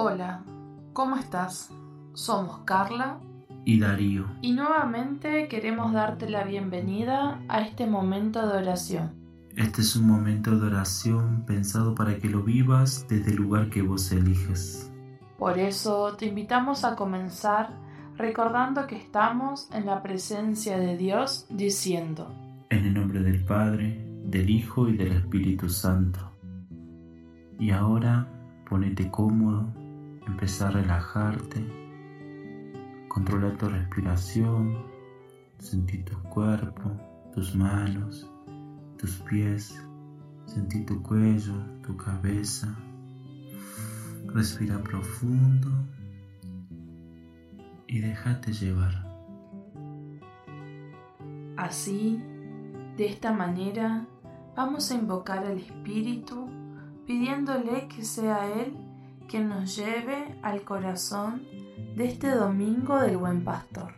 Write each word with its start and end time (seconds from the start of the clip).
Hola, 0.00 0.44
¿cómo 0.92 1.16
estás? 1.16 1.72
Somos 2.12 2.58
Carla 2.58 3.18
y 3.64 3.80
Darío. 3.80 4.26
Y 4.42 4.52
nuevamente 4.52 5.48
queremos 5.48 5.92
darte 5.92 6.30
la 6.30 6.44
bienvenida 6.44 7.42
a 7.48 7.62
este 7.62 7.84
momento 7.88 8.46
de 8.46 8.58
oración. 8.58 9.10
Este 9.56 9.80
es 9.80 9.96
un 9.96 10.06
momento 10.06 10.56
de 10.56 10.68
oración 10.68 11.42
pensado 11.44 11.96
para 11.96 12.16
que 12.16 12.28
lo 12.28 12.44
vivas 12.44 13.08
desde 13.08 13.32
el 13.32 13.38
lugar 13.38 13.70
que 13.70 13.82
vos 13.82 14.12
eliges. 14.12 14.88
Por 15.36 15.58
eso 15.58 16.14
te 16.14 16.26
invitamos 16.26 16.84
a 16.84 16.94
comenzar 16.94 17.76
recordando 18.16 18.86
que 18.86 18.94
estamos 18.94 19.68
en 19.72 19.86
la 19.86 20.00
presencia 20.04 20.78
de 20.78 20.96
Dios 20.96 21.48
diciendo, 21.50 22.32
En 22.70 22.84
el 22.84 22.94
nombre 22.94 23.18
del 23.18 23.44
Padre, 23.44 24.00
del 24.22 24.48
Hijo 24.48 24.88
y 24.88 24.96
del 24.96 25.10
Espíritu 25.10 25.68
Santo. 25.68 26.20
Y 27.58 27.72
ahora 27.72 28.28
ponete 28.68 29.10
cómodo, 29.10 29.66
empezar 30.28 30.68
a 30.68 30.82
relajarte, 30.82 31.64
controla 33.08 33.56
tu 33.56 33.68
respiración, 33.68 34.86
sentir 35.58 36.04
tu 36.04 36.22
cuerpo, 36.24 36.90
tus 37.34 37.54
manos, 37.54 38.30
tus 38.98 39.16
pies, 39.22 39.82
sentir 40.44 40.84
tu 40.84 41.02
cuello, 41.02 41.54
tu 41.82 41.96
cabeza. 41.96 42.68
Respira 44.26 44.78
profundo 44.82 45.70
y 47.86 48.00
déjate 48.00 48.52
llevar. 48.52 49.08
Así, 51.56 52.22
de 52.98 53.06
esta 53.06 53.32
manera, 53.32 54.06
vamos 54.54 54.90
a 54.90 54.94
invocar 54.94 55.46
al 55.46 55.58
Espíritu 55.58 56.46
pidiéndole 57.06 57.88
que 57.88 58.04
sea 58.04 58.46
Él 58.60 58.87
quien 59.28 59.48
nos 59.50 59.76
lleve 59.76 60.34
al 60.42 60.62
corazón 60.62 61.46
de 61.94 62.06
este 62.06 62.30
domingo 62.30 62.98
del 62.98 63.18
buen 63.18 63.44
pastor. 63.44 63.92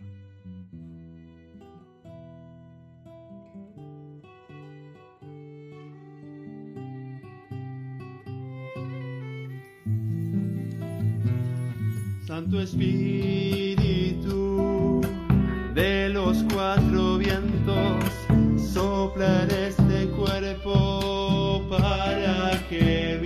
Santo 12.27 12.61
Espíritu 12.61 13.71
de 15.75 16.09
los 16.09 16.45
cuatro 16.53 17.19
vientos, 17.19 18.05
sopla 18.73 19.45
este 19.45 20.09
cuerpo 20.11 21.63
para 21.69 22.51
que 22.69 23.20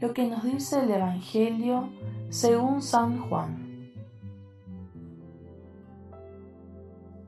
Lo 0.00 0.14
que 0.14 0.28
nos 0.28 0.44
dice 0.44 0.80
el 0.84 0.90
Evangelio 0.92 1.88
según 2.28 2.82
San 2.82 3.18
Juan. 3.18 3.90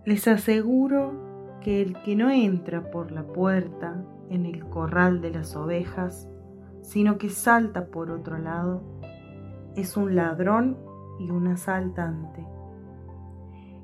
Les 0.05 0.29
aseguro 0.29 1.59
que 1.61 1.83
el 1.83 2.01
que 2.03 2.15
no 2.15 2.31
entra 2.31 2.93
por 2.93 3.11
la 3.11 3.25
puerta 3.25 4.05
en 4.31 4.47
el 4.47 4.65
corral 4.69 5.21
de 5.21 5.31
las 5.31 5.57
ovejas, 5.57 6.29
sino 6.81 7.19
que 7.19 7.29
salta 7.29 7.87
por 7.87 8.13
otro 8.13 8.39
lado, 8.39 8.83
es 9.75 9.97
un 9.97 10.15
ladrón 10.15 10.77
y 11.19 11.31
un 11.31 11.49
asaltante. 11.49 12.47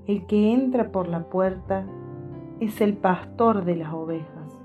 El 0.07 0.27
que 0.27 0.53
entra 0.53 0.93
por 0.93 1.09
la 1.09 1.25
puerta 1.29 1.85
es 2.61 2.81
el 2.81 2.97
pastor 2.97 3.65
de 3.65 3.75
las 3.75 3.93
ovejas. 3.93 4.57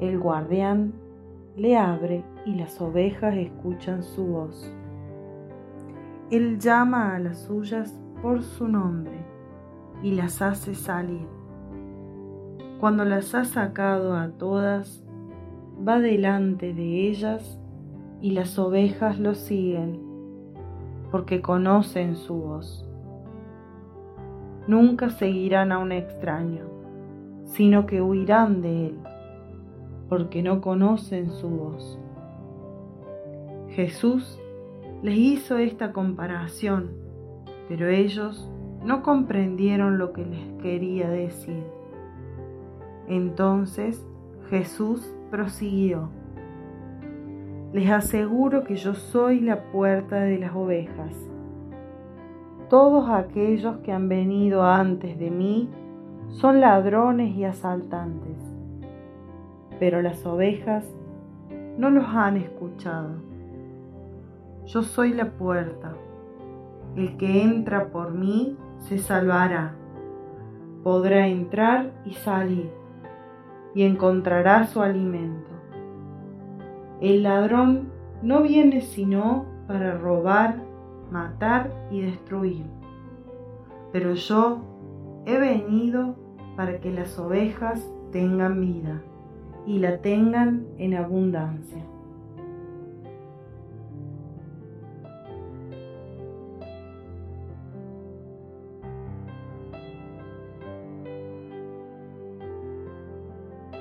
El 0.00 0.18
guardián 0.18 0.94
le 1.58 1.76
abre 1.76 2.24
y 2.46 2.54
las 2.54 2.80
ovejas 2.80 3.36
escuchan 3.36 4.02
su 4.02 4.24
voz. 4.24 4.72
Él 6.30 6.58
llama 6.58 7.16
a 7.16 7.18
las 7.18 7.40
suyas 7.40 8.00
por 8.22 8.42
su 8.42 8.68
nombre 8.68 9.18
y 10.02 10.12
las 10.12 10.40
hace 10.40 10.74
salir. 10.74 11.26
Cuando 12.78 13.04
las 13.04 13.34
ha 13.34 13.44
sacado 13.44 14.14
a 14.14 14.28
todas, 14.28 15.04
va 15.86 15.98
delante 15.98 16.72
de 16.74 17.08
ellas 17.08 17.58
y 18.20 18.30
las 18.32 18.56
ovejas 18.58 19.18
lo 19.18 19.34
siguen, 19.34 20.00
porque 21.10 21.40
conocen 21.40 22.14
su 22.14 22.34
voz. 22.34 22.88
Nunca 24.68 25.10
seguirán 25.10 25.72
a 25.72 25.78
un 25.78 25.90
extraño, 25.90 26.66
sino 27.46 27.86
que 27.86 28.00
huirán 28.00 28.60
de 28.62 28.88
él, 28.88 28.98
porque 30.08 30.42
no 30.42 30.60
conocen 30.60 31.30
su 31.30 31.48
voz. 31.48 31.98
Jesús 33.70 34.40
les 35.02 35.16
hizo 35.16 35.58
esta 35.58 35.92
comparación, 35.92 36.90
pero 37.68 37.88
ellos 37.88 38.50
no 38.84 39.02
comprendieron 39.02 39.98
lo 39.98 40.12
que 40.12 40.24
les 40.24 40.62
quería 40.62 41.08
decir. 41.08 41.62
Entonces 43.06 44.04
Jesús 44.50 45.12
prosiguió. 45.30 46.10
Les 47.72 47.90
aseguro 47.90 48.64
que 48.64 48.76
yo 48.76 48.94
soy 48.94 49.40
la 49.40 49.70
puerta 49.70 50.20
de 50.20 50.38
las 50.38 50.54
ovejas. 50.54 51.14
Todos 52.70 53.08
aquellos 53.10 53.78
que 53.78 53.92
han 53.92 54.08
venido 54.08 54.62
antes 54.62 55.18
de 55.18 55.30
mí 55.30 55.68
son 56.30 56.60
ladrones 56.60 57.34
y 57.34 57.44
asaltantes, 57.44 58.36
pero 59.78 60.02
las 60.02 60.24
ovejas 60.26 60.84
no 61.76 61.90
los 61.90 62.04
han 62.06 62.36
escuchado. 62.36 63.10
Yo 64.66 64.82
soy 64.82 65.14
la 65.14 65.30
puerta. 65.30 65.94
El 66.96 67.16
que 67.16 67.42
entra 67.42 67.90
por 67.90 68.12
mí 68.12 68.56
se 68.80 68.98
salvará. 68.98 69.74
Podrá 70.82 71.28
entrar 71.28 71.92
y 72.04 72.14
salir 72.14 72.70
y 73.74 73.82
encontrará 73.82 74.66
su 74.66 74.82
alimento. 74.82 75.50
El 77.00 77.22
ladrón 77.22 77.90
no 78.22 78.42
viene 78.42 78.80
sino 78.80 79.46
para 79.68 79.96
robar, 79.96 80.62
matar 81.10 81.70
y 81.90 82.00
destruir. 82.00 82.66
Pero 83.92 84.14
yo 84.14 84.58
he 85.26 85.38
venido 85.38 86.16
para 86.56 86.80
que 86.80 86.90
las 86.90 87.18
ovejas 87.18 87.88
tengan 88.10 88.60
vida 88.60 89.00
y 89.68 89.78
la 89.80 89.98
tengan 89.98 90.66
en 90.78 90.94
abundancia. 90.94 91.84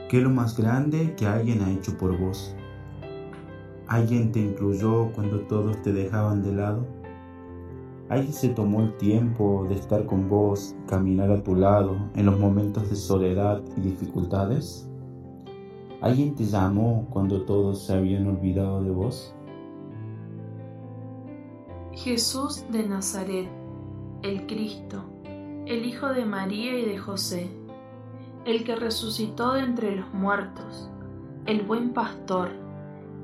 ¿Qué 0.09 0.17
es 0.17 0.23
lo 0.23 0.29
más 0.29 0.57
grande 0.57 1.15
que 1.15 1.25
alguien 1.25 1.61
ha 1.61 1.71
hecho 1.71 1.97
por 1.97 2.17
vos? 2.19 2.53
¿Alguien 3.87 4.33
te 4.33 4.41
incluyó 4.41 5.13
cuando 5.13 5.39
todos 5.41 5.81
te 5.83 5.93
dejaban 5.93 6.43
de 6.43 6.51
lado? 6.51 6.85
¿Alguien 8.09 8.33
se 8.33 8.49
tomó 8.49 8.81
el 8.81 8.97
tiempo 8.97 9.65
de 9.69 9.75
estar 9.75 10.05
con 10.05 10.27
vos, 10.27 10.75
caminar 10.85 11.31
a 11.31 11.41
tu 11.41 11.55
lado 11.55 11.97
en 12.13 12.25
los 12.25 12.37
momentos 12.37 12.89
de 12.89 12.97
soledad 12.97 13.61
y 13.77 13.81
dificultades? 13.81 14.86
¿Alguien 15.99 16.35
te 16.35 16.45
llamó 16.45 17.07
cuando 17.09 17.41
todos 17.41 17.81
se 17.81 17.93
habían 17.93 18.27
olvidado 18.27 18.83
de 18.83 18.91
vos? 18.91 19.33
Jesús 21.93 22.63
de 22.71 22.87
Nazaret, 22.87 23.49
el 24.21 24.45
Cristo, 24.45 25.03
el 25.65 25.85
Hijo 25.85 26.09
de 26.09 26.23
María 26.23 26.77
y 26.77 26.85
de 26.85 26.99
José, 26.99 27.49
el 28.45 28.63
que 28.63 28.75
resucitó 28.75 29.53
de 29.53 29.61
entre 29.61 29.95
los 29.95 30.13
muertos, 30.13 30.87
el 31.47 31.63
buen 31.63 31.93
pastor, 31.93 32.51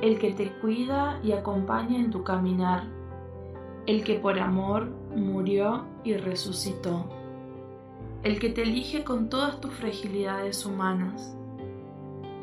el 0.02 0.18
que 0.18 0.32
te 0.32 0.52
cuida 0.60 1.20
y 1.24 1.34
acompaña 1.34 2.00
en 2.00 2.10
tu 2.10 2.24
caminar, 2.24 2.86
el 3.86 4.04
que 4.04 4.16
por 4.16 4.40
amor 4.40 4.90
murió 5.16 5.86
y 6.04 6.16
resucitó, 6.16 7.06
el 8.24 8.40
que 8.40 8.50
te 8.50 8.64
elige 8.64 9.04
con 9.04 9.30
todas 9.30 9.62
tus 9.62 9.72
fragilidades 9.74 10.66
humanas, 10.66 11.38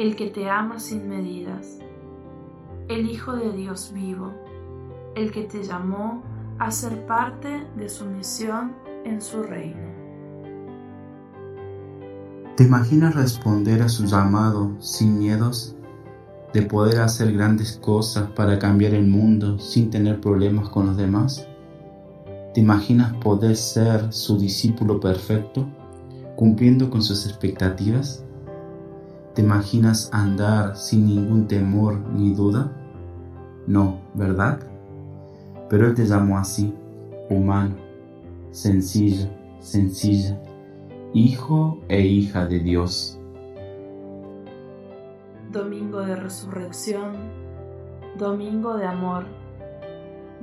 el 0.01 0.17
que 0.17 0.29
te 0.29 0.49
ama 0.49 0.81
sin 0.81 1.11
medidas, 1.11 1.79
el 2.89 3.11
Hijo 3.11 3.35
de 3.37 3.53
Dios 3.53 3.93
vivo, 3.93 4.33
el 5.15 5.31
que 5.31 5.43
te 5.43 5.63
llamó 5.63 6.23
a 6.59 6.71
ser 6.71 7.05
parte 7.05 7.67
de 7.77 7.87
su 7.91 8.07
misión 8.07 8.73
en 9.05 9.21
su 9.21 9.43
reino. 9.43 9.91
¿Te 12.57 12.65
imaginas 12.65 13.15
responder 13.15 13.83
a 13.83 13.91
su 13.91 14.07
llamado 14.07 14.71
sin 14.81 15.19
miedos? 15.19 15.77
¿De 16.55 16.63
poder 16.63 17.01
hacer 17.01 17.35
grandes 17.35 17.77
cosas 17.77 18.31
para 18.31 18.59
cambiar 18.59 18.95
el 18.95 19.07
mundo 19.07 19.59
sin 19.59 19.91
tener 19.91 20.19
problemas 20.19 20.71
con 20.71 20.87
los 20.87 20.97
demás? 20.97 21.47
¿Te 22.55 22.63
imaginas 22.63 23.13
poder 23.19 23.55
ser 23.55 24.11
su 24.15 24.39
discípulo 24.39 24.99
perfecto, 24.99 25.69
cumpliendo 26.37 26.89
con 26.89 27.03
sus 27.03 27.27
expectativas? 27.27 28.25
¿Te 29.35 29.43
imaginas 29.43 30.11
andar 30.13 30.77
sin 30.77 31.07
ningún 31.07 31.47
temor 31.47 32.01
ni 32.15 32.35
duda? 32.35 32.73
No, 33.67 34.01
¿verdad? 34.15 34.59
Pero 35.69 35.87
Él 35.87 35.95
te 35.95 36.05
llamó 36.05 36.37
así, 36.37 36.75
humano, 37.29 37.77
sencillo, 38.51 39.29
sencilla, 39.61 40.43
hijo 41.15 41.79
e 41.89 42.01
hija 42.01 42.47
de 42.47 42.59
Dios. 42.59 43.21
Domingo 45.53 46.01
de 46.01 46.17
resurrección, 46.17 47.13
domingo 48.19 48.77
de 48.77 48.87
amor, 48.87 49.27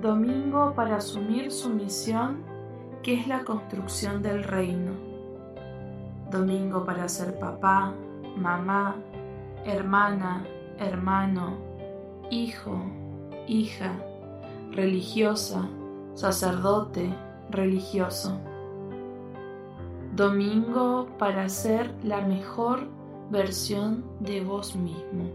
domingo 0.01 0.73
para 0.75 0.95
asumir 0.95 1.51
su 1.51 1.69
misión 1.69 2.37
que 3.03 3.15
es 3.15 3.27
la 3.27 3.43
construcción 3.43 4.21
del 4.21 4.45
reino, 4.45 4.93
domingo 6.31 6.85
para 6.85 7.09
ser 7.09 7.37
papá, 7.37 7.93
mamá, 8.37 8.95
hermana, 9.65 10.45
hermano, 10.79 11.57
hijo, 12.29 12.79
hija, 13.47 13.93
religiosa, 14.71 15.67
sacerdote, 16.13 17.13
religioso. 17.49 18.39
Domingo 20.15 21.07
para 21.19 21.47
ser 21.49 21.93
la 22.03 22.21
mejor 22.21 22.87
versión 23.29 24.03
de 24.19 24.43
vos 24.43 24.75
mismo. 24.75 25.29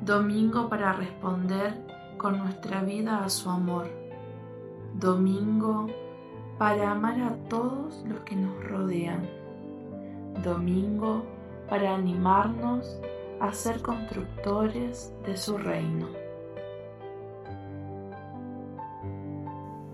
Domingo 0.00 0.68
para 0.68 0.92
responder 0.92 1.74
con 2.18 2.38
nuestra 2.38 2.82
vida 2.82 3.24
a 3.24 3.30
su 3.30 3.50
amor. 3.50 3.88
Domingo 4.94 5.86
para 6.58 6.92
amar 6.92 7.20
a 7.20 7.34
todos 7.48 8.04
los 8.06 8.20
que 8.20 8.36
nos 8.36 8.62
rodean. 8.64 9.43
Domingo 10.42 11.24
para 11.68 11.94
animarnos 11.94 13.00
a 13.40 13.52
ser 13.52 13.80
constructores 13.82 15.12
de 15.24 15.36
su 15.36 15.58
reino. 15.58 16.08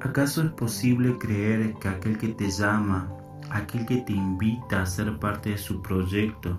¿Acaso 0.00 0.42
es 0.42 0.50
posible 0.52 1.18
creer 1.18 1.74
que 1.74 1.88
aquel 1.88 2.16
que 2.16 2.28
te 2.28 2.50
llama, 2.50 3.12
aquel 3.50 3.84
que 3.84 3.98
te 3.98 4.12
invita 4.12 4.82
a 4.82 4.86
ser 4.86 5.18
parte 5.18 5.50
de 5.50 5.58
su 5.58 5.82
proyecto, 5.82 6.58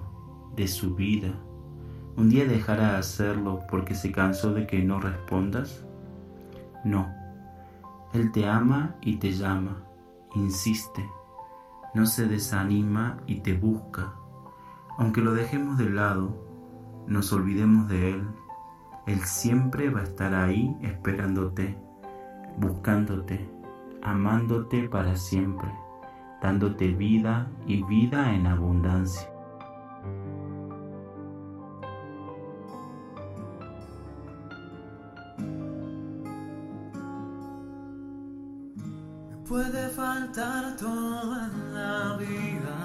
de 0.56 0.68
su 0.68 0.96
vida, 0.96 1.34
un 2.18 2.30
día 2.30 2.46
dejará 2.46 2.92
de 2.92 2.98
hacerlo 3.00 3.62
porque 3.70 3.96
se 3.96 4.12
cansó 4.12 4.54
de 4.54 4.68
que 4.68 4.84
no 4.84 5.00
respondas? 5.00 5.86
No, 6.86 7.10
Él 8.14 8.32
te 8.32 8.48
ama 8.48 8.96
y 9.02 9.18
te 9.18 9.32
llama, 9.32 9.84
insiste, 10.36 11.04
no 11.94 12.06
se 12.06 12.28
desanima 12.28 13.18
y 13.28 13.42
te 13.42 13.54
busca. 13.54 14.14
Aunque 14.98 15.22
lo 15.22 15.34
dejemos 15.34 15.78
de 15.78 15.90
lado, 15.90 16.36
nos 17.08 17.34
olvidemos 17.34 17.88
de 17.88 18.12
Él, 18.12 18.28
Él 19.08 19.20
siempre 19.22 19.90
va 19.90 20.02
a 20.02 20.04
estar 20.04 20.34
ahí 20.34 20.78
esperándote 20.82 21.78
buscándote, 22.58 23.50
amándote 24.02 24.90
para 24.90 25.16
siempre, 25.16 25.70
dándote 26.42 26.90
vida 26.90 27.50
y 27.66 27.84
vida 27.84 28.34
en 28.34 28.48
abundancia. 28.48 29.31
Puede 39.52 39.90
faltar 39.90 40.78
toda 40.78 41.50
la 41.74 42.16
vida. 42.16 42.78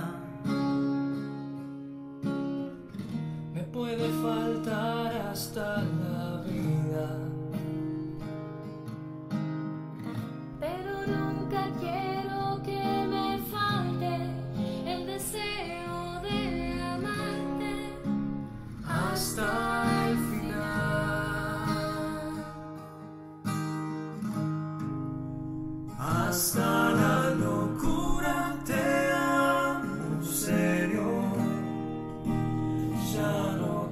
Me 3.54 3.62
puede 3.72 4.08
faltar 4.20 4.65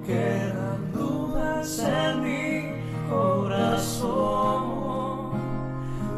quedan 0.07 0.93
dudas 0.93 1.79
en 1.79 2.23
mi 2.23 2.75
corazón 3.09 4.65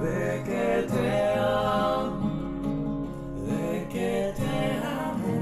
de 0.02 0.42
que 0.44 0.86
te 0.92 1.34
amo, 1.38 3.06
de 3.46 3.86
que 3.88 4.34
te 4.36 4.80
amo, 4.84 5.38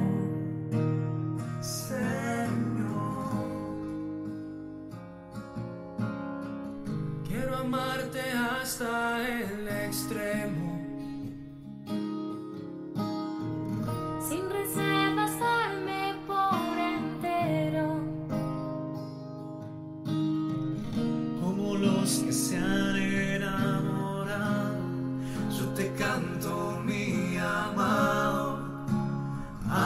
Señor. 1.61 2.05
Quiero 7.27 7.57
amarte 7.57 8.21
hasta 8.31 9.27
el 9.27 9.69
extremo. 9.69 10.74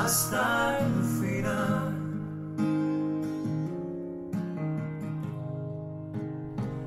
Hasta 0.09 0.79
el 0.79 1.05
final. 1.21 1.95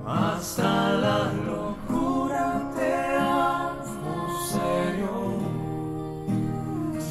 Hasta 0.07 0.93
la 1.03 1.31
locura 1.49 2.45
te 2.75 2.93
amo, 3.15 4.15
serio. 4.49 5.13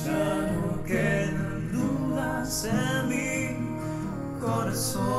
Ya 0.04 0.26
no 0.56 0.82
quedan 0.84 1.70
dudas 1.70 2.64
en 2.64 3.08
mi 3.08 4.40
corazón 4.40 5.09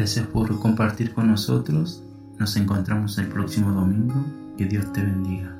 Gracias 0.00 0.26
por 0.28 0.58
compartir 0.60 1.12
con 1.12 1.28
nosotros. 1.28 2.02
Nos 2.38 2.56
encontramos 2.56 3.18
el 3.18 3.26
próximo 3.26 3.70
domingo. 3.70 4.24
Que 4.56 4.64
Dios 4.64 4.90
te 4.94 5.02
bendiga. 5.02 5.59